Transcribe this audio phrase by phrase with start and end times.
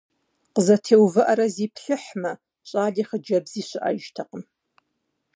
[0.53, 2.31] КъызэтеувыӀэрэ заплъыхьмэ-
[2.69, 4.43] щӀали хъыджэбзи щыӀэжтэкъым.